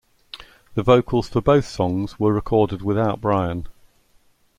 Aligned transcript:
The 0.73 0.81
vocals 0.81 1.29
for 1.29 1.41
both 1.41 1.67
songs 1.67 2.19
were 2.19 2.33
recorded 2.33 2.81
without 2.81 3.21
Brian. 3.21 3.67